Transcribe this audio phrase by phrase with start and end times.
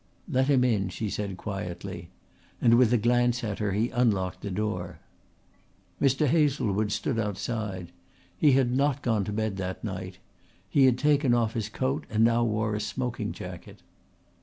[0.27, 2.09] "Let him in," she said quietly,
[2.59, 4.97] and with a glance at her he unlocked the door.
[6.01, 6.25] Mr.
[6.25, 7.91] Hazlewood stood outside.
[8.35, 10.17] He had not gone to bed that night.
[10.67, 13.83] He had taken off his coat and now wore a smoking jacket.